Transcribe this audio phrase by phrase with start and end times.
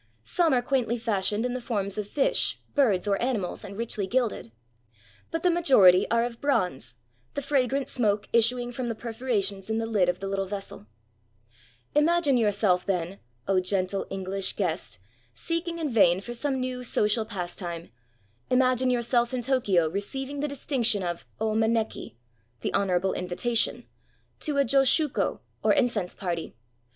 [0.23, 3.23] Some are quaintly fashioned in the forms of fish, 408 AN INCENSE PARTY birds, or
[3.23, 4.51] animals, and richly gilded;
[5.29, 6.95] but the majority are of bronze,
[7.35, 10.87] the fragrant smoke issuing from perfora tions in the lid of the Uttle vessel.
[11.93, 14.97] Imagine yourself, then,— oh, gentle EngUsh guest!
[15.35, 17.91] seeking in vain for some new social pastime—
[18.49, 22.15] imagine yourself in Tokyo receiving the distinction of 0 maneki—
[22.61, 23.85] the honorable invitation—
[24.39, 26.55] to a josshuko, or incense party.